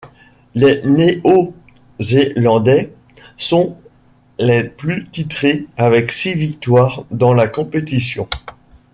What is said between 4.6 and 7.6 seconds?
plus titrés avec six victoires dans la